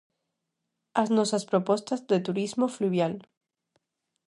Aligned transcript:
As 1.01 1.09
nosas 1.17 1.43
propostas 1.51 1.99
de 2.09 2.17
turismo 2.27 2.65
fluvial. 2.75 3.13